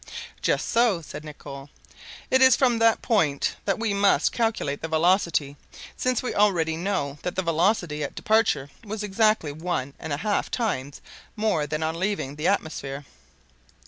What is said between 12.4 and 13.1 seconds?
atmosphere."